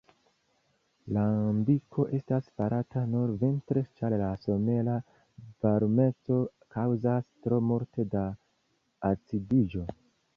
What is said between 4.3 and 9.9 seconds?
somera varmeco kaŭzas tro multe da acidiĝo.